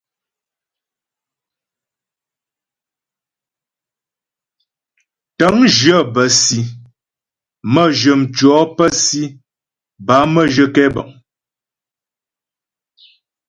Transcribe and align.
Tə̂ŋjyə 5.37 5.97
bə́ 6.13 6.27
si, 6.41 6.59
mə́jyə 7.73 8.13
mtʉɔ̌ 8.21 8.59
pə́ 8.75 8.89
si 9.03 9.23
bâ 10.05 10.15
mə́jyə 10.33 10.65
kɛbəŋ. 10.75 11.09